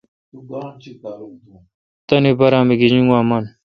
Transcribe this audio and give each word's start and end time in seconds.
تانی 2.07 2.31
بارہ 2.39 2.59
می 2.67 2.75
گیجنگوا 2.79 3.19
من 3.29 3.43